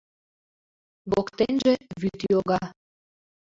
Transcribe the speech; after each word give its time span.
Воктенже 1.11 1.73
вӱд 2.01 2.17
йога. 2.31 2.61